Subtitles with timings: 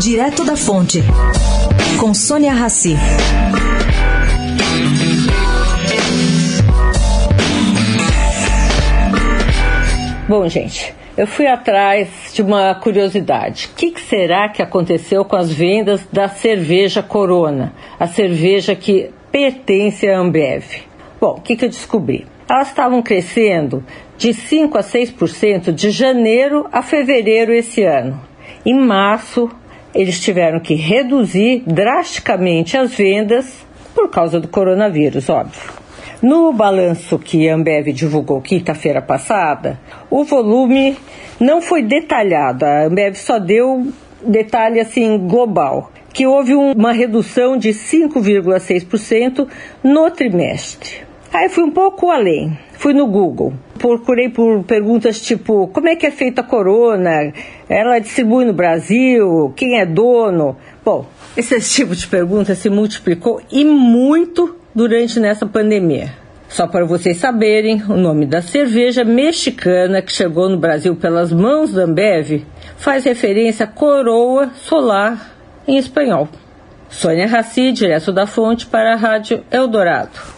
[0.00, 1.02] Direto da Fonte,
[1.98, 2.94] com Sônia Rassi.
[10.28, 13.68] Bom, gente, eu fui atrás de uma curiosidade.
[13.72, 19.10] O que, que, será que aconteceu com as vendas da cerveja Corona, a cerveja que
[19.32, 20.64] pertence à Ambev?
[21.20, 22.24] Bom, o que, que eu descobri?
[22.48, 23.84] Elas estavam crescendo
[24.16, 28.20] de 5 a 6% de janeiro a fevereiro esse ano.
[28.64, 29.50] Em março,
[29.94, 35.72] eles tiveram que reduzir drasticamente as vendas por causa do coronavírus, óbvio.
[36.20, 39.78] No balanço que a Ambev divulgou quinta-feira passada,
[40.10, 40.96] o volume
[41.38, 42.64] não foi detalhado.
[42.64, 43.86] A Ambev só deu
[44.24, 49.46] detalhe assim global, que houve uma redução de 5,6%
[49.82, 51.06] no trimestre.
[51.32, 52.58] Aí fui um pouco além.
[52.72, 57.32] Fui no Google, procurei por perguntas tipo como é que é feita a corona,
[57.68, 60.56] ela distribui no Brasil, quem é dono.
[60.84, 66.12] Bom, esse tipo de pergunta se multiplicou e muito durante nessa pandemia.
[66.48, 71.72] Só para vocês saberem, o nome da cerveja mexicana que chegou no Brasil pelas mãos
[71.72, 72.44] da Ambev
[72.78, 75.36] faz referência a coroa solar
[75.66, 76.28] em espanhol.
[76.88, 80.37] Sônia Raci, direto da fonte para a Rádio Eldorado.